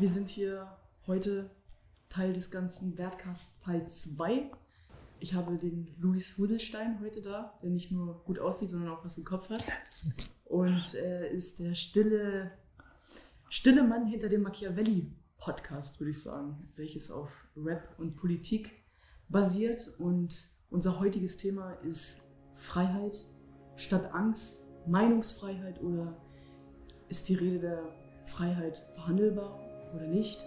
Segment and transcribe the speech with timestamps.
[0.00, 0.68] wir sind hier
[1.08, 1.50] heute
[2.08, 4.48] Teil des ganzen Wertcast Teil 2.
[5.18, 9.18] Ich habe den Luis Huselstein heute da, der nicht nur gut aussieht, sondern auch was
[9.18, 9.64] im Kopf hat.
[10.44, 12.52] Und er ist der stille,
[13.48, 18.84] stille Mann hinter dem Machiavelli-Podcast, würde ich sagen, welches auf Rap und Politik
[19.28, 19.92] basiert.
[19.98, 22.18] Und unser heutiges Thema ist
[22.54, 23.26] Freiheit
[23.74, 26.16] statt Angst, Meinungsfreiheit oder
[27.08, 27.82] ist die Rede der
[28.26, 30.44] Freiheit verhandelbar oder nicht?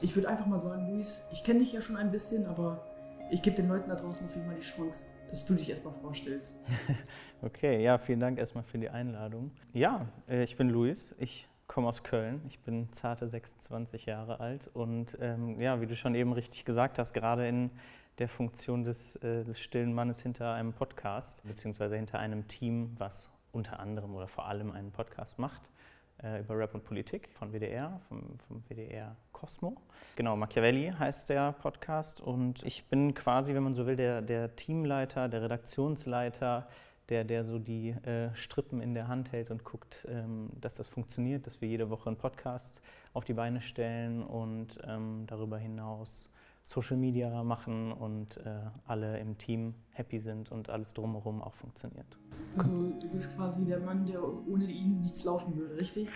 [0.00, 2.84] Ich würde einfach mal sagen, Luis, ich kenne dich ja schon ein bisschen, aber
[3.30, 5.94] ich gebe den Leuten da draußen auf jeden Fall die Chance, dass du dich erstmal
[5.94, 6.56] vorstellst.
[7.42, 9.50] okay, ja, vielen Dank erstmal für die Einladung.
[9.72, 14.70] Ja, äh, ich bin Luis, ich komme aus Köln, ich bin zarte 26 Jahre alt
[14.74, 17.70] und ähm, ja, wie du schon eben richtig gesagt hast, gerade in
[18.18, 23.28] der Funktion des, äh, des stillen Mannes hinter einem Podcast, beziehungsweise hinter einem Team, was
[23.50, 25.62] unter anderem oder vor allem einen Podcast macht
[26.22, 29.76] äh, über Rap und Politik von WDR, vom, vom WDR Cosmo.
[30.16, 34.54] Genau, Machiavelli heißt der Podcast und ich bin quasi, wenn man so will, der, der
[34.56, 36.68] Teamleiter, der Redaktionsleiter,
[37.08, 40.88] der, der so die äh, Strippen in der Hand hält und guckt, ähm, dass das
[40.88, 42.80] funktioniert, dass wir jede Woche einen Podcast
[43.12, 46.28] auf die Beine stellen und ähm, darüber hinaus
[46.64, 52.18] Social Media machen und äh, alle im Team happy sind und alles drumherum auch funktioniert.
[52.56, 56.08] Also du bist quasi der Mann, der ohne ihn nichts laufen würde, richtig?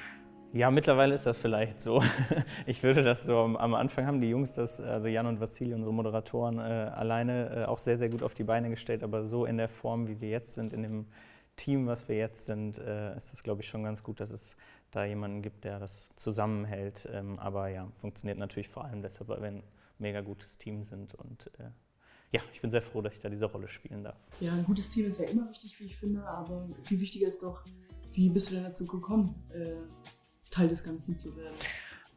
[0.54, 2.02] Ja, mittlerweile ist das vielleicht so.
[2.66, 5.92] Ich würde das so am Anfang haben die Jungs das, also Jan und Vassili, unsere
[5.92, 9.58] Moderatoren, äh, alleine äh, auch sehr, sehr gut auf die Beine gestellt, aber so in
[9.58, 11.06] der Form, wie wir jetzt sind, in dem
[11.56, 14.56] Team, was wir jetzt sind, äh, ist das, glaube ich, schon ganz gut, dass es
[14.90, 17.06] da jemanden gibt, der das zusammenhält.
[17.12, 19.62] Ähm, aber ja, funktioniert natürlich vor allem deshalb, wenn
[19.98, 21.70] mega gutes Team sind und äh,
[22.30, 24.18] ja, ich bin sehr froh, dass ich da diese Rolle spielen darf.
[24.40, 27.42] Ja, ein gutes Team ist ja immer wichtig, wie ich finde, aber viel wichtiger ist
[27.42, 27.64] doch,
[28.12, 29.76] wie bist du denn dazu gekommen, äh,
[30.50, 31.56] Teil des Ganzen zu werden?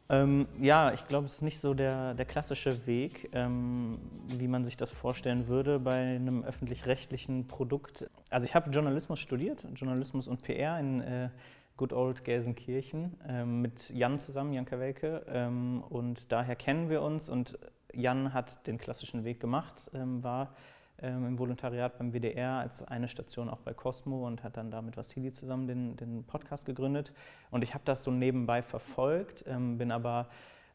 [0.08, 4.64] Ähm, ja, ich glaube, es ist nicht so der, der klassische Weg, ähm, wie man
[4.64, 8.10] sich das vorstellen würde bei einem öffentlich-rechtlichen Produkt.
[8.28, 11.30] Also ich habe Journalismus studiert, Journalismus und PR in äh,
[11.76, 15.24] Good Old Gelsenkirchen ähm, mit Jan zusammen, Jan Kawelke.
[15.28, 17.58] Ähm, und daher kennen wir uns und
[17.92, 20.54] Jan hat den klassischen Weg gemacht, ähm, war
[21.00, 24.82] ähm, im Volontariat beim WDR als eine Station auch bei Cosmo und hat dann da
[24.82, 27.12] mit Vassili zusammen den, den Podcast gegründet.
[27.50, 30.28] Und ich habe das so nebenbei verfolgt, ähm, bin aber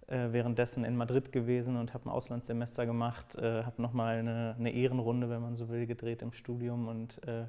[0.07, 4.71] äh, währenddessen in Madrid gewesen und habe ein Auslandssemester gemacht, äh, habe nochmal eine, eine
[4.71, 7.45] Ehrenrunde, wenn man so will, gedreht im Studium und äh,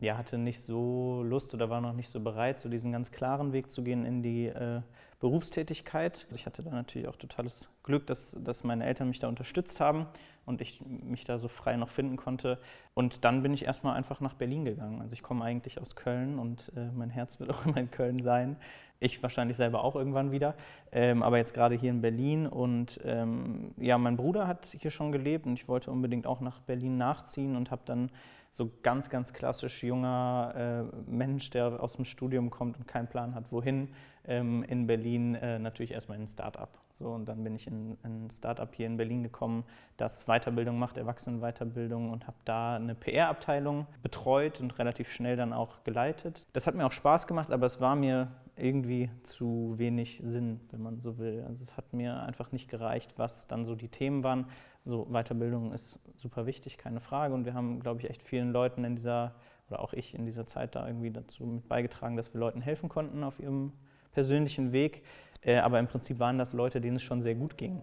[0.00, 3.52] ja, hatte nicht so Lust oder war noch nicht so bereit, so diesen ganz klaren
[3.52, 4.80] Weg zu gehen in die äh,
[5.20, 6.24] Berufstätigkeit.
[6.24, 9.80] Also ich hatte da natürlich auch totales Glück, dass, dass meine Eltern mich da unterstützt
[9.80, 10.06] haben
[10.46, 12.58] und ich mich da so frei noch finden konnte.
[12.92, 15.00] Und dann bin ich erstmal einfach nach Berlin gegangen.
[15.00, 18.20] Also ich komme eigentlich aus Köln und äh, mein Herz wird auch immer in Köln
[18.20, 18.56] sein.
[19.00, 20.54] Ich wahrscheinlich selber auch irgendwann wieder,
[20.92, 22.46] ähm, aber jetzt gerade hier in Berlin.
[22.46, 26.60] Und ähm, ja, mein Bruder hat hier schon gelebt und ich wollte unbedingt auch nach
[26.60, 28.10] Berlin nachziehen und habe dann
[28.54, 33.34] so ganz, ganz klassisch junger äh, Mensch, der aus dem Studium kommt und keinen Plan
[33.34, 33.88] hat, wohin,
[34.26, 36.78] ähm, in Berlin äh, natürlich erstmal in ein Start-up.
[36.94, 39.64] So, und dann bin ich in, in ein Start-up hier in Berlin gekommen,
[39.96, 45.82] das Weiterbildung macht, Erwachsenenweiterbildung und habe da eine PR-Abteilung betreut und relativ schnell dann auch
[45.82, 46.46] geleitet.
[46.52, 50.82] Das hat mir auch Spaß gemacht, aber es war mir irgendwie zu wenig Sinn, wenn
[50.82, 51.44] man so will.
[51.46, 54.46] Also es hat mir einfach nicht gereicht, was dann so die Themen waren.
[54.84, 57.34] So Weiterbildung ist super wichtig, keine Frage.
[57.34, 59.34] Und wir haben, glaube ich, echt vielen Leuten in dieser,
[59.68, 62.88] oder auch ich in dieser Zeit da irgendwie dazu mit beigetragen, dass wir Leuten helfen
[62.88, 63.72] konnten auf ihrem
[64.12, 65.02] persönlichen Weg.
[65.42, 67.82] Äh, aber im Prinzip waren das Leute, denen es schon sehr gut ging.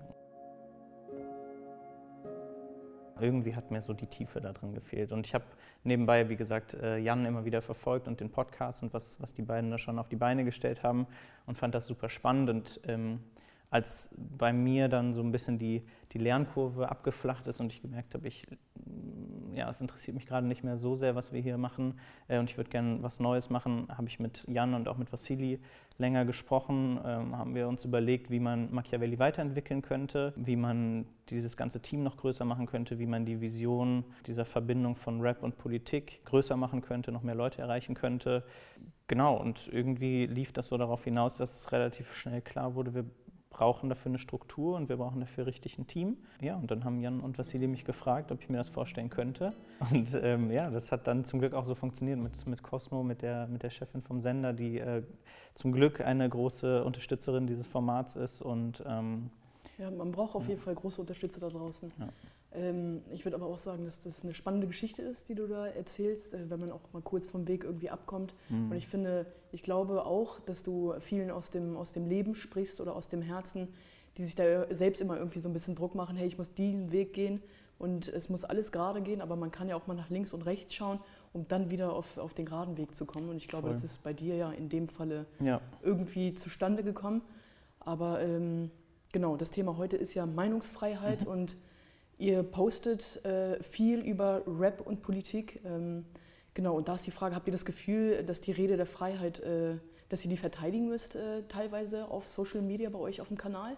[3.21, 5.11] Irgendwie hat mir so die Tiefe da drin gefehlt.
[5.11, 5.45] Und ich habe
[5.83, 9.41] nebenbei, wie gesagt, äh, Jan immer wieder verfolgt und den Podcast und was, was die
[9.41, 11.07] beiden da schon auf die Beine gestellt haben
[11.45, 12.49] und fand das super spannend.
[12.49, 13.19] Und ähm,
[13.69, 15.81] als bei mir dann so ein bisschen die,
[16.11, 18.45] die Lernkurve abgeflacht ist und ich gemerkt habe, ich,
[19.55, 21.99] ja, es interessiert mich gerade nicht mehr so sehr, was wir hier machen.
[22.27, 25.11] Äh, und ich würde gerne was Neues machen, habe ich mit Jan und auch mit
[25.11, 25.59] Vassili
[25.97, 31.55] länger gesprochen, ähm, haben wir uns überlegt, wie man Machiavelli weiterentwickeln könnte, wie man dieses
[31.55, 35.57] ganze Team noch größer machen könnte, wie man die Vision dieser Verbindung von Rap und
[35.57, 38.43] Politik größer machen könnte, noch mehr Leute erreichen könnte.
[39.07, 43.05] Genau, und irgendwie lief das so darauf hinaus, dass es relativ schnell klar wurde, wir
[43.51, 46.17] brauchen dafür eine Struktur und wir brauchen dafür richtig ein Team.
[46.41, 49.53] Ja, und dann haben Jan und Vassili mich gefragt, ob ich mir das vorstellen könnte.
[49.91, 53.21] Und ähm, ja, das hat dann zum Glück auch so funktioniert mit, mit Cosmo, mit
[53.21, 55.03] der, mit der Chefin vom Sender, die äh,
[55.53, 58.41] zum Glück eine große Unterstützerin dieses Formats ist.
[58.41, 59.29] Und, ähm,
[59.77, 60.49] ja, man braucht auf ja.
[60.49, 61.91] jeden Fall große Unterstützer da draußen.
[61.99, 62.09] Ja.
[62.53, 65.67] Ähm, ich würde aber auch sagen, dass das eine spannende Geschichte ist, die du da
[65.67, 68.35] erzählst, äh, wenn man auch mal kurz vom Weg irgendwie abkommt.
[68.49, 68.71] Mhm.
[68.71, 72.81] Und ich finde, ich glaube auch, dass du vielen aus dem, aus dem Leben sprichst
[72.81, 73.69] oder aus dem Herzen,
[74.17, 76.91] die sich da selbst immer irgendwie so ein bisschen Druck machen, hey, ich muss diesen
[76.91, 77.41] Weg gehen
[77.79, 80.45] und es muss alles gerade gehen, aber man kann ja auch mal nach links und
[80.45, 80.99] rechts schauen,
[81.33, 83.29] um dann wieder auf, auf den geraden Weg zu kommen.
[83.29, 83.71] Und ich glaube, Voll.
[83.71, 85.61] das ist bei dir ja in dem Falle ja.
[85.81, 87.21] irgendwie zustande gekommen.
[87.79, 88.69] Aber ähm,
[89.13, 91.31] genau, das Thema heute ist ja Meinungsfreiheit mhm.
[91.31, 91.57] und
[92.21, 95.59] Ihr postet äh, viel über Rap und Politik.
[95.65, 96.05] Ähm,
[96.53, 99.39] genau, und da ist die Frage, habt ihr das Gefühl, dass die Rede der Freiheit,
[99.39, 99.79] äh,
[100.09, 103.75] dass ihr die verteidigen müsst, äh, teilweise auf Social Media bei euch auf dem Kanal?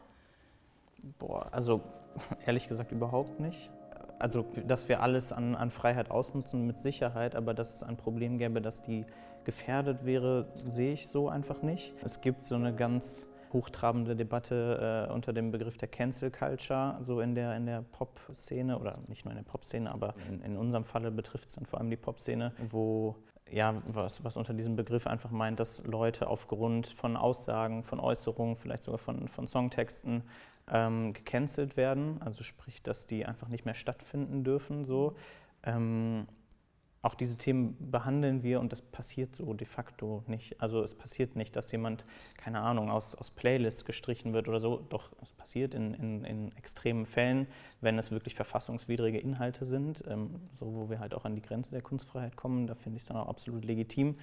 [1.20, 1.80] Boah, also
[2.46, 3.72] ehrlich gesagt überhaupt nicht.
[4.20, 8.40] Also, dass wir alles an, an Freiheit ausnutzen, mit Sicherheit, aber dass es ein Problem
[8.40, 9.06] gäbe, dass die
[9.46, 11.94] gefährdet wäre, sehe ich so einfach nicht.
[12.04, 17.22] Es gibt so eine ganz hochtrabende Debatte äh, unter dem Begriff der Cancel Culture, so
[17.22, 20.84] in der, in der Pop-Szene oder nicht nur in der Pop-Szene, aber in, in unserem
[20.84, 23.16] Falle betrifft es dann vor allem die Pop-Szene, wo
[23.52, 28.56] ja, was, was unter diesem Begriff einfach meint, dass Leute aufgrund von Aussagen, von Äußerungen,
[28.56, 30.24] vielleicht sogar von, von Songtexten
[30.72, 32.22] ähm, gecancelt werden.
[32.22, 34.86] Also sprich, dass die einfach nicht mehr stattfinden dürfen.
[34.86, 35.16] So.
[35.64, 36.28] Ähm,
[37.04, 40.62] auch diese Themen behandeln wir und das passiert so de facto nicht.
[40.62, 42.06] Also es passiert nicht, dass jemand,
[42.38, 44.86] keine Ahnung, aus, aus Playlists gestrichen wird oder so.
[44.88, 47.48] Doch, es passiert in, in, in extremen Fällen,
[47.82, 51.72] wenn es wirklich verfassungswidrige Inhalte sind, ähm, so wo wir halt auch an die Grenze
[51.72, 52.68] der Kunstfreiheit kommen.
[52.68, 54.14] Da finde ich es dann auch absolut legitim.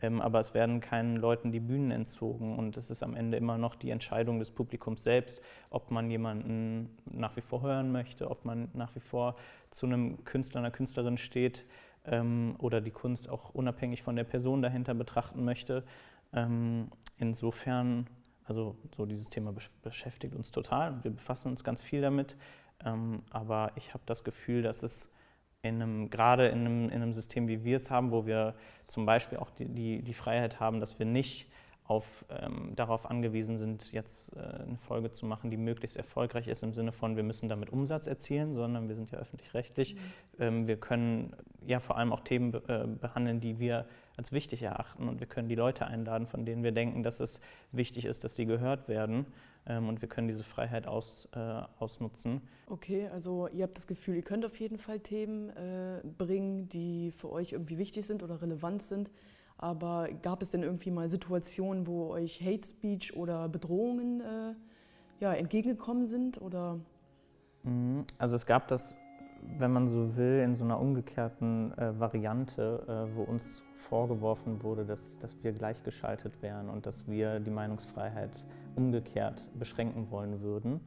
[0.00, 3.58] Ähm, aber es werden keinen Leuten die Bühnen entzogen und es ist am Ende immer
[3.58, 5.40] noch die Entscheidung des Publikums selbst,
[5.70, 9.34] ob man jemanden nach wie vor hören möchte, ob man nach wie vor
[9.72, 11.64] zu einem Künstler, einer Künstlerin steht
[12.10, 15.84] ähm, oder die Kunst auch unabhängig von der Person dahinter betrachten möchte.
[16.32, 16.88] Ähm,
[17.18, 18.06] insofern,
[18.44, 22.36] also so dieses Thema beschäftigt uns total und wir befassen uns ganz viel damit.
[22.84, 25.12] Ähm, aber ich habe das Gefühl, dass es
[25.62, 28.54] in einem, gerade in einem, in einem System, wie wir es haben, wo wir
[28.86, 31.50] zum Beispiel auch die, die, die Freiheit haben, dass wir nicht
[31.88, 36.62] auf, ähm, darauf angewiesen sind, jetzt äh, eine Folge zu machen, die möglichst erfolgreich ist
[36.62, 39.94] im Sinne von, wir müssen damit Umsatz erzielen, sondern wir sind ja öffentlich-rechtlich.
[39.94, 39.98] Mhm.
[40.38, 41.34] Ähm, wir können
[41.66, 43.86] ja vor allem auch Themen äh, behandeln, die wir
[44.18, 47.40] als wichtig erachten und wir können die Leute einladen, von denen wir denken, dass es
[47.72, 49.24] wichtig ist, dass sie gehört werden
[49.66, 51.38] ähm, und wir können diese Freiheit aus, äh,
[51.78, 52.42] ausnutzen.
[52.66, 57.12] Okay, also ihr habt das Gefühl, ihr könnt auf jeden Fall Themen äh, bringen, die
[57.12, 59.10] für euch irgendwie wichtig sind oder relevant sind.
[59.58, 64.54] Aber gab es denn irgendwie mal Situationen, wo euch Hate Speech oder Bedrohungen äh,
[65.20, 66.40] ja, entgegengekommen sind?
[66.40, 66.78] Oder?
[67.64, 68.04] Mhm.
[68.18, 68.94] Also es gab das,
[69.58, 74.84] wenn man so will, in so einer umgekehrten äh, Variante, äh, wo uns vorgeworfen wurde,
[74.84, 78.44] dass, dass wir gleichgeschaltet wären und dass wir die Meinungsfreiheit
[78.76, 80.80] umgekehrt beschränken wollen würden.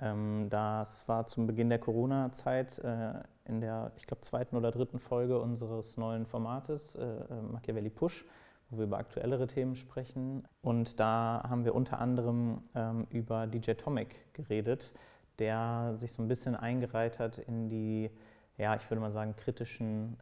[0.00, 3.12] Ähm, das war zum Beginn der Corona-Zeit äh,
[3.44, 8.24] in der, ich glaube, zweiten oder dritten Folge unseres neuen Formates, äh, äh, Machiavelli Push,
[8.70, 10.46] wo wir über aktuellere Themen sprechen.
[10.62, 14.92] Und da haben wir unter anderem ähm, über DJ Tomic geredet,
[15.38, 18.10] der sich so ein bisschen eingereiht hat in die,
[18.58, 20.18] ja, ich würde mal sagen, kritischen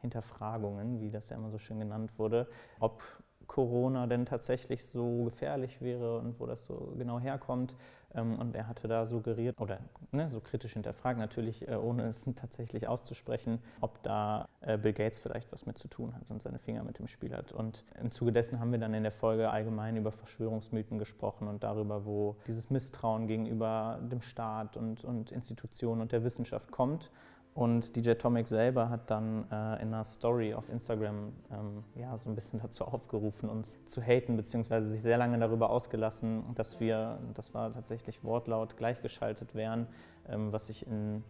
[0.00, 2.48] Hinterfragungen, wie das ja immer so schön genannt wurde,
[2.80, 3.02] ob
[3.46, 7.74] Corona denn tatsächlich so gefährlich wäre und wo das so genau herkommt.
[8.14, 9.78] Ähm, und er hatte da suggeriert oder
[10.12, 15.18] ne, so kritisch hinterfragt, natürlich äh, ohne es tatsächlich auszusprechen, ob da äh, Bill Gates
[15.18, 17.52] vielleicht was mit zu tun hat und seine Finger mit dem Spiel hat.
[17.52, 21.62] Und im Zuge dessen haben wir dann in der Folge allgemein über Verschwörungsmythen gesprochen und
[21.62, 27.10] darüber, wo dieses Misstrauen gegenüber dem Staat und, und Institutionen und der Wissenschaft kommt
[27.58, 32.30] und DJ Tomic selber hat dann äh, in einer Story auf Instagram ähm, ja, so
[32.30, 37.18] ein bisschen dazu aufgerufen, uns zu haten, beziehungsweise sich sehr lange darüber ausgelassen, dass wir,
[37.34, 39.88] das war tatsächlich Wortlaut, gleichgeschaltet wären,
[40.28, 41.24] ähm, was ich in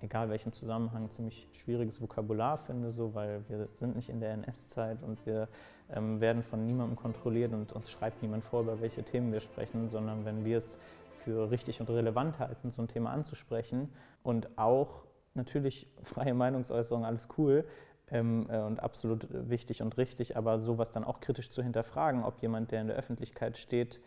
[0.00, 5.02] egal welchem Zusammenhang ziemlich schwieriges Vokabular finde, so, weil wir sind nicht in der NS-Zeit
[5.02, 5.46] und wir
[5.94, 9.90] ähm, werden von niemandem kontrolliert und uns schreibt niemand vor, über welche Themen wir sprechen,
[9.90, 10.78] sondern wenn wir es
[11.22, 13.90] für richtig und relevant halten, so ein Thema anzusprechen
[14.22, 15.04] und auch
[15.36, 17.64] natürlich freie Meinungsäußerung, alles cool
[18.10, 22.40] ähm, äh, und absolut wichtig und richtig, aber sowas dann auch kritisch zu hinterfragen, ob
[22.40, 24.00] jemand, der in der Öffentlichkeit steht,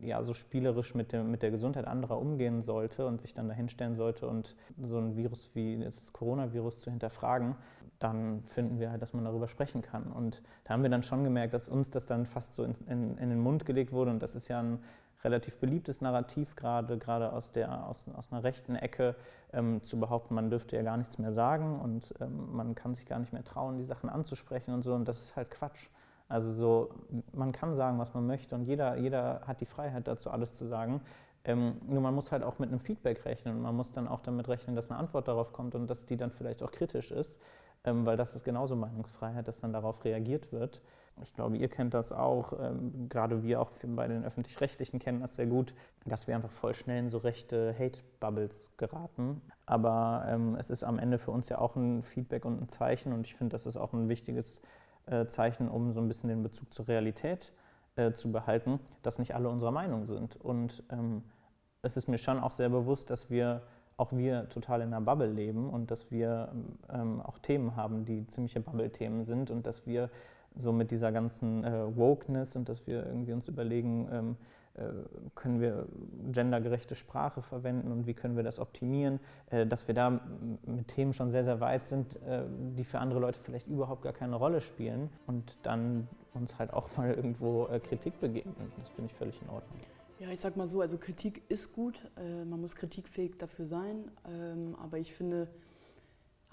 [0.00, 3.94] ja so spielerisch mit, dem, mit der Gesundheit anderer umgehen sollte und sich dann dahinstellen
[3.94, 7.56] sollte und so ein Virus wie das Coronavirus zu hinterfragen,
[7.98, 10.12] dann finden wir halt, dass man darüber sprechen kann.
[10.12, 13.18] Und da haben wir dann schon gemerkt, dass uns das dann fast so in, in,
[13.18, 14.78] in den Mund gelegt wurde und das ist ja ein
[15.24, 19.16] relativ beliebtes Narrativ, gerade, gerade aus, der, aus, aus einer rechten Ecke,
[19.52, 23.06] ähm, zu behaupten, man dürfte ja gar nichts mehr sagen und ähm, man kann sich
[23.06, 24.94] gar nicht mehr trauen, die Sachen anzusprechen und so.
[24.94, 25.88] Und das ist halt Quatsch.
[26.28, 26.90] Also so,
[27.32, 30.66] man kann sagen, was man möchte und jeder, jeder hat die Freiheit dazu, alles zu
[30.66, 31.00] sagen.
[31.44, 34.20] Ähm, nur man muss halt auch mit einem Feedback rechnen und man muss dann auch
[34.20, 37.38] damit rechnen, dass eine Antwort darauf kommt und dass die dann vielleicht auch kritisch ist,
[37.84, 40.80] ähm, weil das ist genauso Meinungsfreiheit, dass dann darauf reagiert wird.
[41.22, 45.34] Ich glaube, ihr kennt das auch, ähm, gerade wir auch bei den Öffentlich-Rechtlichen kennen das
[45.34, 45.74] sehr gut,
[46.06, 49.40] dass wir einfach voll schnell in so rechte Hate-Bubbles geraten.
[49.66, 53.12] Aber ähm, es ist am Ende für uns ja auch ein Feedback und ein Zeichen
[53.12, 54.60] und ich finde, das ist auch ein wichtiges
[55.06, 57.52] äh, Zeichen, um so ein bisschen den Bezug zur Realität
[57.96, 60.36] äh, zu behalten, dass nicht alle unserer Meinung sind.
[60.36, 61.22] Und ähm,
[61.82, 63.62] es ist mir schon auch sehr bewusst, dass wir
[63.96, 66.52] auch wir total in einer Bubble leben und dass wir
[66.92, 70.10] ähm, auch Themen haben, die ziemliche Bubble-Themen sind und dass wir
[70.56, 74.36] so mit dieser ganzen äh, Wokeness und dass wir irgendwie uns überlegen, ähm,
[74.74, 74.88] äh,
[75.34, 75.86] können wir
[76.32, 79.20] gendergerechte Sprache verwenden und wie können wir das optimieren,
[79.50, 80.20] äh, dass wir da
[80.66, 82.42] mit Themen schon sehr, sehr weit sind, äh,
[82.76, 86.88] die für andere Leute vielleicht überhaupt gar keine Rolle spielen und dann uns halt auch
[86.96, 88.72] mal irgendwo äh, Kritik begegnen.
[88.78, 89.78] Das finde ich völlig in Ordnung.
[90.18, 94.10] Ja, ich sag mal so, also Kritik ist gut, äh, man muss kritikfähig dafür sein,
[94.28, 95.48] ähm, aber ich finde,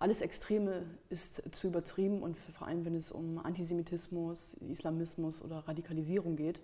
[0.01, 6.35] alles Extreme ist zu übertrieben und vor allem, wenn es um Antisemitismus, Islamismus oder Radikalisierung
[6.35, 6.59] geht,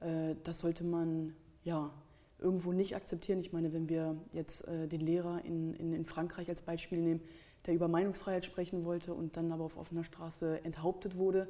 [0.00, 1.92] äh, das sollte man ja
[2.38, 3.38] irgendwo nicht akzeptieren.
[3.40, 7.20] Ich meine, wenn wir jetzt äh, den Lehrer in, in, in, Frankreich als Beispiel nehmen,
[7.66, 11.48] der über Meinungsfreiheit sprechen wollte und dann aber auf offener Straße enthauptet wurde,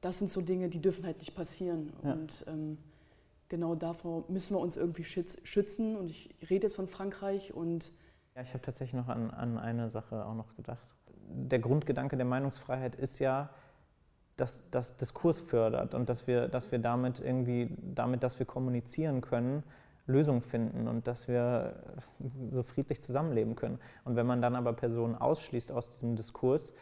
[0.00, 1.92] das sind so Dinge, die dürfen halt nicht passieren.
[2.02, 2.14] Ja.
[2.14, 2.78] Und ähm,
[3.48, 5.96] genau davor müssen wir uns irgendwie schützen.
[5.96, 7.92] Und ich rede jetzt von Frankreich und
[8.34, 10.86] ja, ich habe tatsächlich noch an, an eine Sache auch noch gedacht.
[11.28, 13.50] Der Grundgedanke der Meinungsfreiheit ist ja,
[14.36, 19.20] dass das Diskurs fördert und dass wir, dass wir damit irgendwie, damit, dass wir kommunizieren
[19.20, 19.62] können,
[20.06, 21.74] Lösungen finden und dass wir
[22.50, 23.78] so friedlich zusammenleben können.
[24.04, 26.72] Und wenn man dann aber Personen ausschließt aus diesem Diskurs,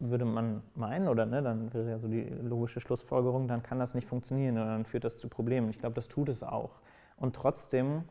[0.00, 3.94] würde man meinen, oder ne, dann wäre ja so die logische Schlussfolgerung, dann kann das
[3.94, 5.70] nicht funktionieren oder dann führt das zu Problemen.
[5.70, 6.80] Ich glaube, das tut es auch.
[7.16, 8.04] Und trotzdem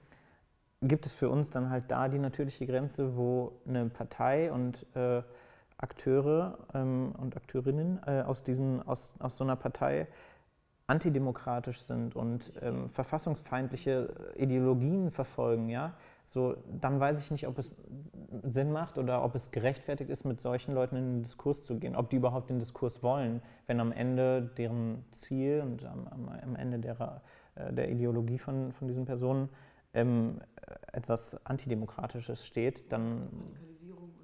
[0.84, 5.22] gibt es für uns dann halt da die natürliche Grenze, wo eine Partei und äh,
[5.78, 10.08] Akteure ähm, und Akteurinnen äh, aus, diesem, aus, aus so einer Partei
[10.88, 15.94] antidemokratisch sind und ähm, verfassungsfeindliche Ideologien verfolgen, ja,
[16.28, 17.72] so, dann weiß ich nicht, ob es
[18.44, 21.96] Sinn macht oder ob es gerechtfertigt ist, mit solchen Leuten in den Diskurs zu gehen,
[21.96, 26.80] ob die überhaupt den Diskurs wollen, wenn am Ende deren Ziel und am, am Ende
[26.80, 27.22] der,
[27.56, 29.50] äh, der Ideologie von, von diesen Personen
[29.94, 30.42] ähm,
[30.92, 33.30] etwas Antidemokratisches steht, dann.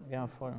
[0.09, 0.55] Ja, voll.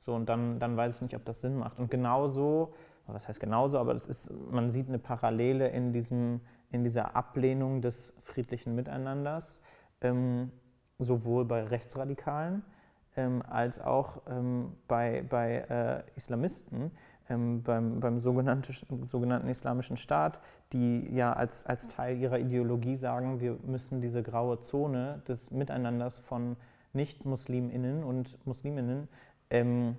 [0.00, 1.78] So, und dann, dann weiß ich nicht, ob das Sinn macht.
[1.78, 2.74] Und genauso,
[3.06, 6.40] was heißt genauso, aber das ist, man sieht eine Parallele in, diesem,
[6.70, 9.60] in dieser Ablehnung des friedlichen Miteinanders,
[10.00, 10.50] ähm,
[10.98, 12.62] sowohl bei Rechtsradikalen
[13.16, 16.90] ähm, als auch ähm, bei, bei äh, Islamisten,
[17.28, 20.40] ähm, beim, beim sogenannten, sogenannten Islamischen Staat,
[20.72, 26.18] die ja als, als Teil ihrer Ideologie sagen, wir müssen diese graue Zone des Miteinanders
[26.18, 26.56] von
[26.92, 29.08] Nicht-MuslimInnen und Musliminnen
[29.50, 29.96] ähm,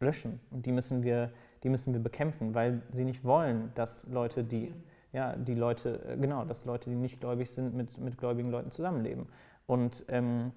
[0.00, 0.40] löschen.
[0.50, 1.30] Und die müssen, wir,
[1.62, 4.72] die müssen wir bekämpfen, weil sie nicht wollen, dass Leute, die,
[5.12, 8.70] ja, die Leute, äh, genau, dass Leute, die nicht gläubig sind, mit, mit gläubigen Leuten
[8.70, 9.26] zusammenleben.
[9.66, 10.52] Und ähm,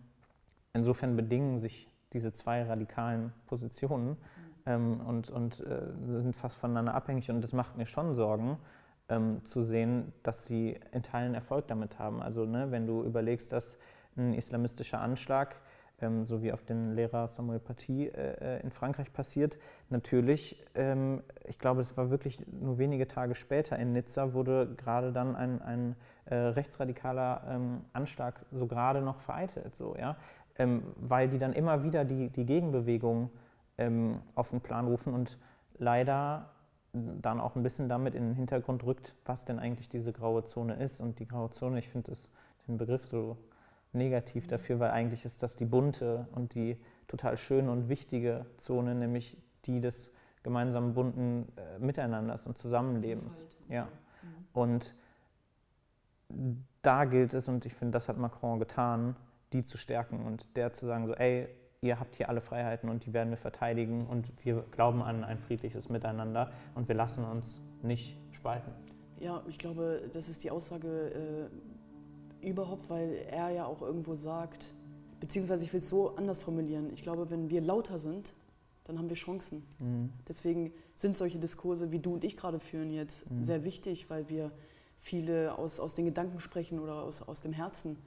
[0.74, 4.18] insofern bedingen sich diese zwei radikalen Positionen
[4.66, 7.30] ähm, und, und äh, sind fast voneinander abhängig.
[7.30, 8.58] Und das macht mir schon Sorgen,
[9.10, 12.22] ähm, zu sehen, dass sie in Teilen Erfolg damit haben.
[12.22, 13.78] Also ne, wenn du überlegst, dass
[14.16, 15.56] ein islamistischer Anschlag,
[16.02, 19.58] ähm, so wie auf den Lehrer Samuel Paty äh, äh, in Frankreich passiert,
[19.90, 25.12] natürlich, ähm, ich glaube, es war wirklich nur wenige Tage später in Nizza, wurde gerade
[25.12, 30.16] dann ein, ein äh, rechtsradikaler ähm, Anschlag so gerade noch vereitelt, so, ja?
[30.56, 33.32] Ähm, weil die dann immer wieder die, die Gegenbewegung
[33.78, 35.38] ähm, auf den Plan rufen und
[35.78, 36.50] leider
[36.94, 40.76] dann auch ein bisschen damit in den Hintergrund rückt, was denn eigentlich diese graue Zone
[40.76, 41.00] ist.
[41.00, 42.12] Und die graue Zone, ich finde
[42.68, 43.38] den Begriff so
[43.94, 46.78] negativ dafür, weil eigentlich ist das die bunte und die
[47.08, 50.12] total schöne und wichtige Zone, nämlich die des
[50.44, 53.44] gemeinsamen bunten äh, Miteinanders und Zusammenlebens.
[53.70, 53.86] Ja.
[53.86, 54.46] Mhm.
[54.54, 54.96] Und
[56.82, 59.16] da gilt es, und ich finde, das hat Macron getan,
[59.54, 61.48] die zu stärken und der zu sagen, so, ey,
[61.84, 65.38] ihr habt hier alle Freiheiten und die werden wir verteidigen und wir glauben an ein
[65.38, 68.72] friedliches Miteinander und wir lassen uns nicht spalten.
[69.20, 71.50] Ja, ich glaube, das ist die Aussage
[72.42, 74.74] äh, überhaupt, weil er ja auch irgendwo sagt,
[75.20, 78.34] beziehungsweise ich will es so anders formulieren, ich glaube, wenn wir lauter sind,
[78.86, 79.64] dann haben wir Chancen.
[79.80, 80.12] Mhm.
[80.28, 83.44] Deswegen sind solche Diskurse, wie du und ich gerade führen, jetzt mhm.
[83.44, 84.52] sehr wichtig, weil wir
[85.00, 87.98] viele aus, aus den Gedanken sprechen oder aus, aus dem Herzen.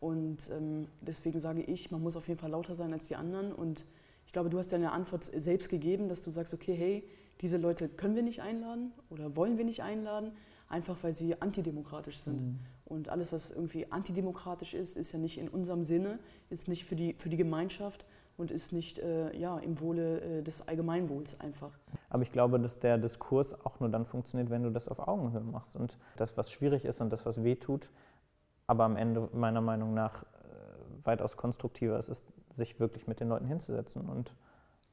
[0.00, 3.52] Und ähm, deswegen sage ich, man muss auf jeden Fall lauter sein als die anderen.
[3.52, 3.84] Und
[4.26, 7.04] ich glaube, du hast ja eine Antwort selbst gegeben, dass du sagst, okay, hey,
[7.40, 10.32] diese Leute können wir nicht einladen oder wollen wir nicht einladen,
[10.68, 12.40] einfach weil sie antidemokratisch sind.
[12.40, 12.58] Mhm.
[12.84, 16.96] Und alles, was irgendwie antidemokratisch ist, ist ja nicht in unserem Sinne, ist nicht für
[16.96, 18.04] die, für die Gemeinschaft
[18.36, 21.78] und ist nicht äh, ja, im Wohle äh, des Allgemeinwohls einfach.
[22.08, 25.42] Aber ich glaube, dass der Diskurs auch nur dann funktioniert, wenn du das auf Augenhöhe
[25.42, 25.76] machst.
[25.76, 27.90] Und das, was schwierig ist und das, was weh tut,
[28.70, 30.26] aber am Ende meiner Meinung nach äh,
[31.02, 32.24] weitaus konstruktiver ist, ist,
[32.54, 34.32] sich wirklich mit den Leuten hinzusetzen und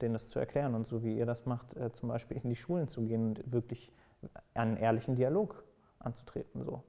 [0.01, 0.73] denen das zu erklären.
[0.73, 3.51] Und so wie ihr das macht, äh, zum Beispiel in die Schulen zu gehen und
[3.51, 3.91] wirklich
[4.55, 5.63] einen ehrlichen Dialog
[5.99, 6.63] anzutreten.
[6.63, 6.81] So.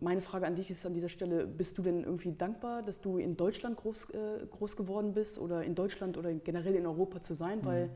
[0.00, 3.18] Meine Frage an dich ist an dieser Stelle, bist du denn irgendwie dankbar, dass du
[3.18, 7.34] in Deutschland groß, äh, groß geworden bist oder in Deutschland oder generell in Europa zu
[7.34, 7.58] sein?
[7.58, 7.64] Mhm.
[7.66, 7.90] Weil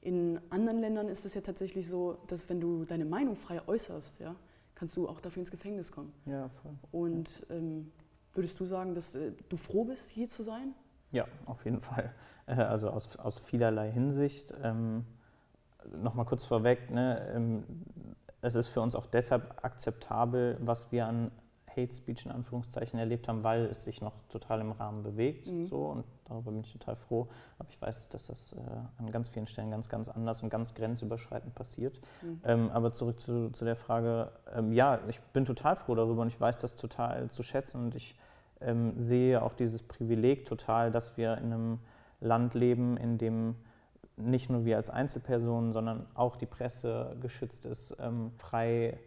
[0.00, 4.18] in anderen Ländern ist es ja tatsächlich so, dass wenn du deine Meinung frei äußerst,
[4.18, 4.34] ja,
[4.76, 6.12] kannst du auch dafür ins Gefängnis kommen.
[6.26, 6.74] Ja, voll.
[6.92, 7.90] Und ähm,
[8.32, 10.74] würdest du sagen, dass äh, du froh bist, hier zu sein?
[11.10, 12.14] Ja, auf jeden Fall.
[12.46, 14.54] Äh, also aus, aus vielerlei Hinsicht.
[14.62, 15.04] Ähm,
[15.92, 17.64] Nochmal kurz vorweg, ne, ähm,
[18.40, 21.30] es ist für uns auch deshalb akzeptabel, was wir an
[21.76, 25.46] Hate Speech in Anführungszeichen erlebt haben, weil es sich noch total im Rahmen bewegt.
[25.46, 25.64] Mhm.
[25.64, 27.28] So, und darüber bin ich total froh.
[27.58, 28.58] Aber ich weiß, dass das äh,
[28.98, 32.00] an ganz vielen Stellen ganz, ganz anders und ganz grenzüberschreitend passiert.
[32.22, 32.40] Mhm.
[32.44, 36.28] Ähm, aber zurück zu, zu der Frage, ähm, ja, ich bin total froh darüber und
[36.28, 38.18] ich weiß das total zu schätzen und ich
[38.60, 41.78] ähm, sehe auch dieses Privileg total, dass wir in einem
[42.20, 43.56] Land leben, in dem
[44.16, 48.98] nicht nur wir als Einzelpersonen, sondern auch die Presse geschützt ist, ähm, frei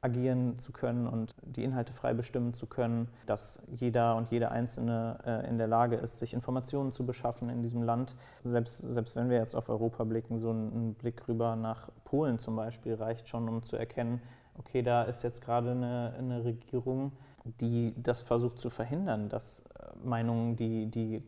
[0.00, 5.18] agieren zu können und die Inhalte frei bestimmen zu können, dass jeder und jede Einzelne
[5.26, 8.14] äh, in der Lage ist, sich Informationen zu beschaffen in diesem Land.
[8.44, 12.56] Selbst, selbst wenn wir jetzt auf Europa blicken, so ein, Blick rüber nach Polen zum
[12.56, 14.22] Beispiel reicht schon, um zu erkennen,
[14.56, 17.12] okay, da ist jetzt gerade eine, eine Regierung,
[17.60, 21.22] die das versucht zu verhindern, dass äh, Meinungen, die, die äh,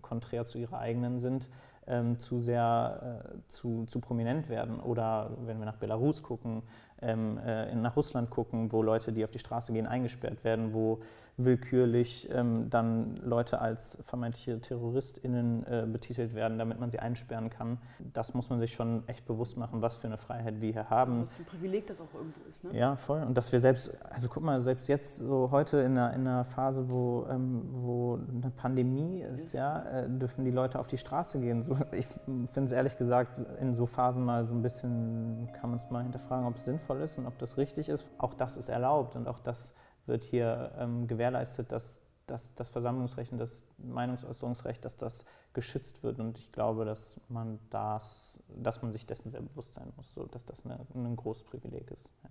[0.00, 1.48] konträr zu ihrer eigenen sind,
[1.86, 4.80] ähm, zu sehr äh, zu, zu prominent werden.
[4.80, 6.62] Oder wenn wir nach Belarus gucken,
[7.02, 11.00] ähm, äh, nach Russland gucken, wo Leute, die auf die Straße gehen, eingesperrt werden, wo
[11.38, 17.78] willkürlich ähm, dann Leute als vermeintliche TerroristInnen äh, betitelt werden, damit man sie einsperren kann.
[18.12, 21.12] Das muss man sich schon echt bewusst machen, was für eine Freiheit wir hier haben.
[21.12, 22.76] Also was für ein Privileg das auch irgendwo ist, ne?
[22.78, 23.22] Ja, voll.
[23.22, 26.44] Und dass wir selbst, also guck mal, selbst jetzt so heute in einer, in einer
[26.44, 30.98] Phase, wo, ähm, wo eine Pandemie ist, ist ja, äh, dürfen die Leute auf die
[30.98, 31.62] Straße gehen.
[31.62, 35.78] So, ich finde es ehrlich gesagt in so Phasen mal so ein bisschen, kann man
[35.78, 38.04] es mal hinterfragen, ob es sinnvoll ist und ob das richtig ist.
[38.18, 39.72] Auch das ist erlaubt und auch das
[40.06, 46.18] wird hier ähm, gewährleistet, dass, dass das Versammlungsrecht und das Meinungsäußerungsrecht, dass das geschützt wird.
[46.18, 50.26] Und ich glaube, dass man das, dass man sich dessen sehr bewusst sein muss, so,
[50.26, 52.08] dass das eine, ein großes Privileg ist.
[52.24, 52.30] Ja.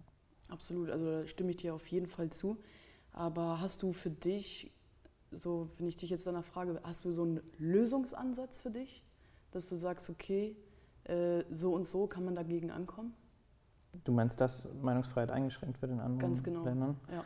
[0.49, 2.57] Absolut, also da stimme ich dir auf jeden Fall zu.
[3.13, 4.71] Aber hast du für dich,
[5.31, 9.03] so wenn ich dich jetzt danach frage, hast du so einen Lösungsansatz für dich,
[9.51, 10.57] dass du sagst, okay,
[11.05, 13.13] äh, so und so kann man dagegen ankommen?
[14.03, 16.63] Du meinst, dass Meinungsfreiheit eingeschränkt wird in anderen Ganz genau.
[16.63, 16.97] Ländern?
[17.11, 17.23] Ja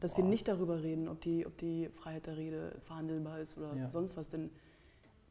[0.00, 3.74] dass wir nicht darüber reden, ob die, ob die Freiheit der Rede verhandelbar ist oder
[3.74, 3.90] ja.
[3.90, 4.28] sonst was.
[4.28, 4.50] Denn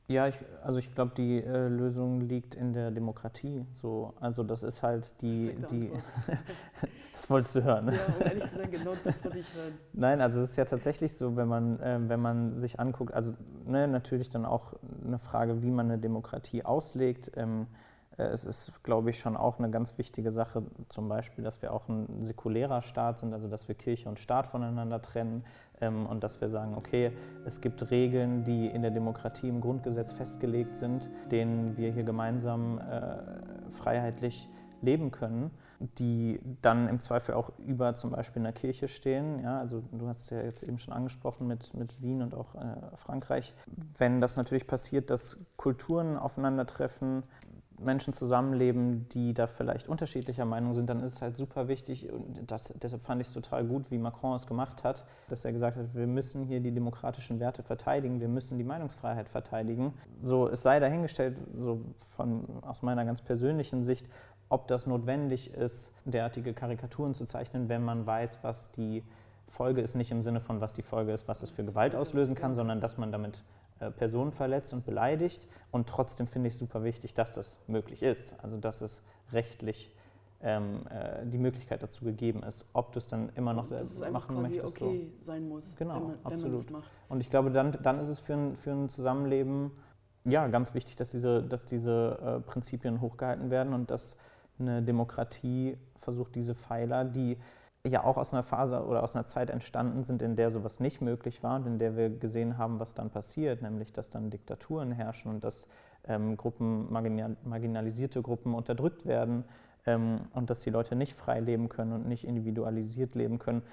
[0.07, 3.65] ja, ich, also ich glaube, die äh, Lösung liegt in der Demokratie.
[3.73, 5.91] So, also das ist halt die, die
[7.13, 7.91] das wolltest du hören.
[7.91, 9.73] Ja, um ehrlich zu sein, genau das wollte ich hören.
[9.93, 13.33] Nein, also es ist ja tatsächlich so, wenn man, äh, wenn man sich anguckt, also
[13.65, 14.73] ne, natürlich dann auch
[15.05, 17.31] eine Frage, wie man eine Demokratie auslegt.
[17.35, 17.86] Ähm, äh,
[18.17, 21.87] es ist, glaube ich, schon auch eine ganz wichtige Sache, zum Beispiel, dass wir auch
[21.87, 25.43] ein säkulärer Staat sind, also dass wir Kirche und Staat voneinander trennen
[25.81, 27.11] ähm, und dass wir sagen, okay,
[27.45, 32.79] es gibt Regeln, die in der Demokratie im Grundgesetz festgelegt sind, denen wir hier gemeinsam
[32.79, 34.49] äh, freiheitlich
[34.81, 39.41] leben können, die dann im Zweifel auch über zum Beispiel einer Kirche stehen.
[39.43, 42.95] Ja, also du hast ja jetzt eben schon angesprochen mit, mit Wien und auch äh,
[42.95, 43.53] Frankreich.
[43.97, 47.23] Wenn das natürlich passiert, dass Kulturen aufeinandertreffen,
[47.79, 52.49] Menschen zusammenleben, die da vielleicht unterschiedlicher Meinung sind, dann ist es halt super wichtig, und
[52.49, 55.77] das, deshalb fand ich es total gut, wie Macron es gemacht hat, dass er gesagt
[55.77, 59.93] hat, wir müssen hier die demokratischen Werte verteidigen, wir müssen die Meinungsfreiheit verteidigen.
[60.23, 61.81] So, es sei dahingestellt, so
[62.15, 64.07] von, aus meiner ganz persönlichen Sicht,
[64.49, 69.03] ob das notwendig ist, derartige Karikaturen zu zeichnen, wenn man weiß, was die
[69.47, 72.35] Folge ist, nicht im Sinne von, was die Folge ist, was es für Gewalt auslösen
[72.35, 73.43] kann, sondern dass man damit
[73.79, 75.47] äh, Personen verletzt und beleidigt.
[75.71, 78.35] Und trotzdem finde ich es super wichtig, dass das möglich ist.
[78.43, 79.91] Also dass es rechtlich
[80.41, 84.11] ähm, äh, die Möglichkeit dazu gegeben ist, ob du es dann immer noch dass es
[84.11, 84.81] machen quasi möchtest.
[84.81, 85.23] okay so.
[85.23, 86.31] sein muss, genau, wenn, man, absolut.
[86.31, 86.91] wenn man das macht.
[87.09, 89.71] Und ich glaube, dann, dann ist es für ein, für ein Zusammenleben
[90.25, 94.17] ja, ganz wichtig, dass diese, dass diese äh, Prinzipien hochgehalten werden und dass
[94.59, 97.37] eine Demokratie versucht, diese Pfeiler, die
[97.85, 101.01] ja auch aus einer Phase oder aus einer Zeit entstanden sind, in der sowas nicht
[101.01, 104.91] möglich war und in der wir gesehen haben, was dann passiert, nämlich dass dann Diktaturen
[104.91, 105.67] herrschen und dass
[106.07, 109.43] ähm, Gruppen, marginalisierte Gruppen unterdrückt werden
[109.85, 113.63] ähm, und dass die Leute nicht frei leben können und nicht individualisiert leben können.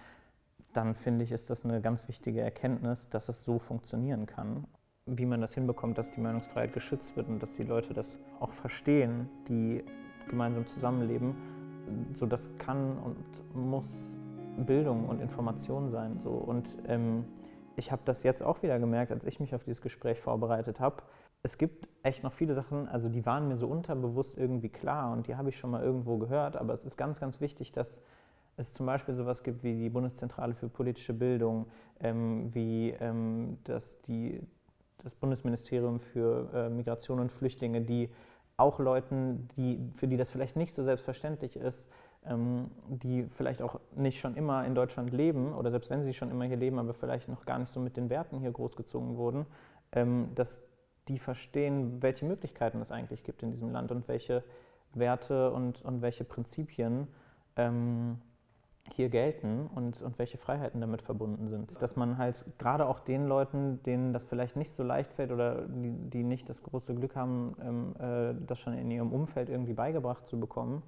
[0.73, 4.67] dann finde ich, ist das eine ganz wichtige Erkenntnis, dass es so funktionieren kann.
[5.07, 8.53] Wie man das hinbekommt, dass die Meinungsfreiheit geschützt wird und dass die Leute das auch
[8.53, 9.85] verstehen, die
[10.29, 11.37] gemeinsam zusammenleben,
[12.13, 13.17] so das kann und
[13.55, 14.17] muss
[14.57, 16.21] Bildung und Information sein.
[16.23, 16.31] So.
[16.31, 17.25] Und ähm,
[17.77, 21.03] ich habe das jetzt auch wieder gemerkt, als ich mich auf dieses Gespräch vorbereitet habe.
[21.43, 25.27] Es gibt echt noch viele Sachen, also die waren mir so unterbewusst irgendwie klar und
[25.27, 28.01] die habe ich schon mal irgendwo gehört, aber es ist ganz, ganz wichtig, dass
[28.57, 31.67] es zum Beispiel sowas gibt wie die Bundeszentrale für politische Bildung,
[32.01, 34.41] ähm, wie ähm, das, die,
[35.03, 38.09] das Bundesministerium für äh, Migration und Flüchtlinge, die
[38.57, 41.89] auch Leuten, die, für die das vielleicht nicht so selbstverständlich ist,
[42.27, 46.31] ähm, die vielleicht auch nicht schon immer in Deutschland leben oder selbst wenn sie schon
[46.31, 49.47] immer hier leben, aber vielleicht noch gar nicht so mit den Werten hier großgezogen wurden,
[49.93, 50.63] ähm, dass
[51.09, 54.43] die verstehen, welche Möglichkeiten es eigentlich gibt in diesem Land und welche
[54.95, 57.09] Werte und, und welche Prinzipien
[57.57, 58.21] ähm,
[58.93, 61.81] hier gelten und, und welche Freiheiten damit verbunden sind.
[61.81, 65.63] Dass man halt gerade auch den Leuten, denen das vielleicht nicht so leicht fällt oder
[65.67, 69.73] die, die nicht das große Glück haben, ähm, äh, das schon in ihrem Umfeld irgendwie
[69.73, 70.83] beigebracht zu bekommen,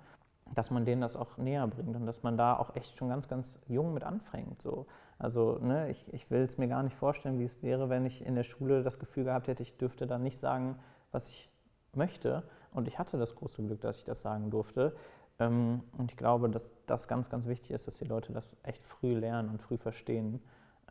[0.54, 3.28] dass man denen das auch näher bringt und dass man da auch echt schon ganz,
[3.28, 4.60] ganz jung mit anfängt.
[4.62, 4.86] So.
[5.18, 8.24] Also ne, ich, ich will es mir gar nicht vorstellen, wie es wäre, wenn ich
[8.24, 10.78] in der Schule das Gefühl gehabt hätte, ich dürfte da nicht sagen,
[11.12, 11.50] was ich
[11.94, 12.42] möchte.
[12.72, 14.94] Und ich hatte das große Glück, dass ich das sagen durfte.
[15.38, 18.84] Ähm, und ich glaube, dass das ganz, ganz wichtig ist, dass die Leute das echt
[18.84, 20.42] früh lernen und früh verstehen,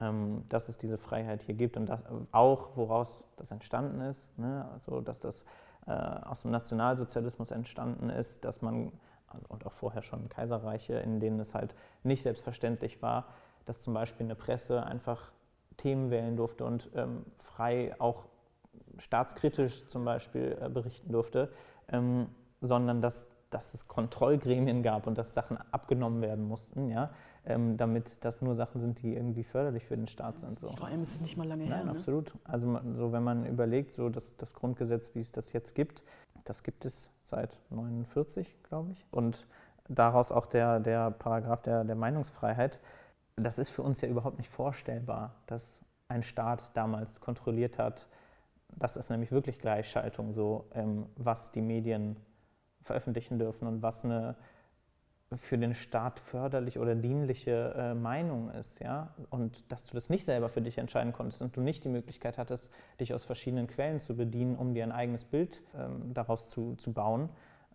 [0.01, 4.38] ähm, dass es diese Freiheit hier gibt und das auch, woraus das entstanden ist.
[4.38, 4.67] Ne?
[4.73, 5.45] Also, dass das
[5.88, 8.91] äh, aus dem Nationalsozialismus entstanden ist, dass man,
[9.27, 13.27] also, und auch vorher schon Kaiserreiche, in denen es halt nicht selbstverständlich war,
[13.65, 15.31] dass zum Beispiel eine Presse einfach
[15.77, 18.25] Themen wählen durfte und ähm, frei auch
[18.97, 21.51] staatskritisch zum Beispiel äh, berichten durfte,
[21.89, 22.27] ähm,
[22.62, 27.12] sondern dass dass es Kontrollgremien gab und dass Sachen abgenommen werden mussten, ja,
[27.45, 30.60] ähm, damit das nur Sachen sind, die irgendwie förderlich für den Staat sind.
[30.60, 30.69] So.
[30.69, 31.86] Vor allem ist es nicht mal lange Nein, her.
[31.86, 32.34] Nein, absolut.
[32.34, 32.41] Ne?
[32.45, 36.01] Also so, wenn man überlegt, so das, das Grundgesetz, wie es das jetzt gibt,
[36.43, 39.05] das gibt es seit 49, glaube ich.
[39.12, 39.47] Und
[39.88, 42.79] daraus auch der, der Paragraph der, der Meinungsfreiheit.
[43.36, 48.08] Das ist für uns ja überhaupt nicht vorstellbar, dass ein Staat damals kontrolliert hat.
[48.77, 52.17] Das ist nämlich wirklich Gleichschaltung, so ähm, was die Medien
[52.86, 54.36] veröffentlichen dürfen und was eine
[55.34, 60.24] für den Staat förderlich oder dienliche äh, Meinung ist, ja, und dass du das nicht
[60.24, 64.00] selber für dich entscheiden konntest und du nicht die Möglichkeit hattest, dich aus verschiedenen Quellen
[64.00, 67.30] zu bedienen, um dir ein eigenes Bild ähm, daraus zu, zu bauen.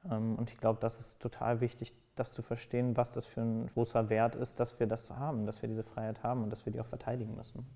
[0.08, 3.66] Ähm, und ich glaube, das ist total wichtig, das zu verstehen, was das für ein
[3.66, 6.72] großer Wert ist, dass wir das haben, dass wir diese Freiheit haben und dass wir
[6.72, 7.66] die auch verteidigen müssen.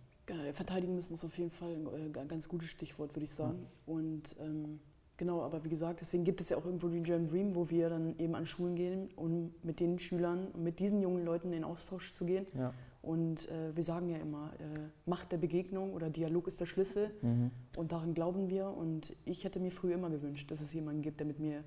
[0.52, 3.66] Verteidigen müssen ist auf jeden Fall ein äh, ganz gutes Stichwort, würde ich sagen.
[3.86, 3.92] Ja.
[3.92, 4.80] Und ähm
[5.16, 7.88] Genau, aber wie gesagt, deswegen gibt es ja auch irgendwo den German Dream, wo wir
[7.88, 11.62] dann eben an Schulen gehen, um mit den Schülern und mit diesen jungen Leuten in
[11.62, 12.46] Austausch zu gehen.
[12.58, 12.72] Ja.
[13.00, 17.10] Und äh, wir sagen ja immer, äh, Macht der Begegnung oder Dialog ist der Schlüssel.
[17.22, 17.50] Mhm.
[17.76, 18.68] Und daran glauben wir.
[18.68, 21.62] Und ich hätte mir früher immer gewünscht, dass es jemanden gibt, der, mit mir,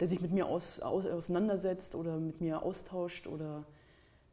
[0.00, 3.66] der sich mit mir aus, aus, auseinandersetzt oder mit mir austauscht oder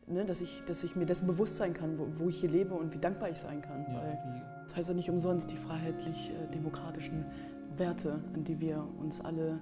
[0.07, 2.73] ne, dass, ich, dass ich mir dessen bewusst sein kann, wo, wo ich hier lebe
[2.73, 3.85] und wie dankbar ich sein kann.
[3.89, 9.21] Ja, Weil, das heißt ja nicht umsonst die freiheitlich-demokratischen äh, Werte, an die wir uns
[9.21, 9.59] alle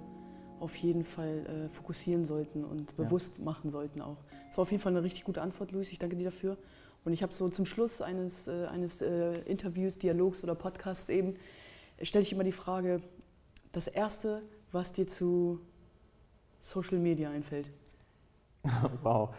[0.59, 3.43] auf jeden Fall äh, fokussieren sollten und bewusst ja.
[3.43, 4.17] machen sollten auch.
[4.47, 5.91] Das war auf jeden Fall eine richtig gute Antwort, Luis.
[5.91, 6.57] Ich danke dir dafür.
[7.03, 11.35] Und ich habe so zum Schluss eines, äh, eines äh, Interviews, Dialogs oder Podcasts eben,
[12.01, 13.01] stelle ich immer die Frage,
[13.71, 15.59] das Erste, was dir zu
[16.59, 17.71] Social Media einfällt.
[19.03, 19.35] Wow.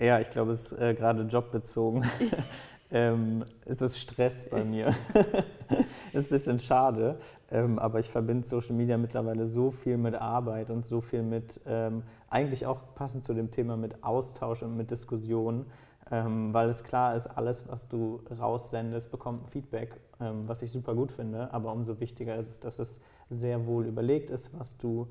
[0.00, 2.08] Ja, ich glaube, es ist äh, gerade jobbezogen.
[2.90, 4.94] ähm, ist das Stress bei mir.
[6.12, 7.18] ist ein bisschen schade,
[7.50, 11.60] ähm, aber ich verbinde Social Media mittlerweile so viel mit Arbeit und so viel mit,
[11.66, 15.66] ähm, eigentlich auch passend zu dem Thema mit Austausch und mit Diskussion,
[16.10, 20.94] ähm, weil es klar ist, alles, was du raussendest, bekommt Feedback, ähm, was ich super
[20.94, 25.08] gut finde, aber umso wichtiger ist es, dass es sehr wohl überlegt ist, was du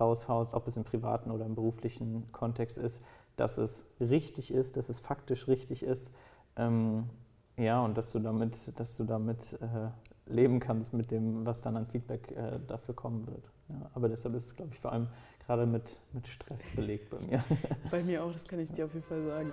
[0.00, 3.02] raushaust, ob es im privaten oder im beruflichen Kontext ist,
[3.36, 6.12] dass es richtig ist, dass es faktisch richtig ist
[6.58, 7.04] ähm,
[7.56, 9.88] ja, und dass du damit, dass du damit äh,
[10.26, 13.50] leben kannst mit dem, was dann an Feedback äh, dafür kommen wird.
[13.68, 15.08] Ja, aber deshalb ist es, glaube ich, vor allem
[15.46, 17.42] gerade mit, mit Stress belegt bei mir.
[17.90, 19.52] Bei mir auch, das kann ich dir auf jeden Fall sagen.